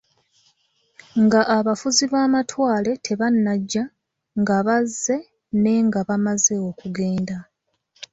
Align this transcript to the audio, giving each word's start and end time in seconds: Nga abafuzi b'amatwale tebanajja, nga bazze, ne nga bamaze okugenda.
Nga 1.23 1.41
abafuzi 1.57 2.03
b'amatwale 2.13 2.91
tebanajja, 3.05 3.83
nga 4.39 4.57
bazze, 4.65 5.15
ne 5.61 5.73
nga 5.87 6.01
bamaze 6.07 6.55
okugenda. 6.69 7.37